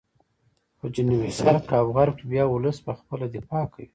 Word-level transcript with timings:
په 0.77 0.85
جنوب 0.95 1.21
شرق 1.37 1.67
او 1.79 1.85
غرب 1.95 2.15
کې 2.19 2.25
بیا 2.31 2.43
ولس 2.47 2.77
په 2.85 2.91
خپله 2.99 3.25
دفاع 3.35 3.65
کوي. 3.73 3.87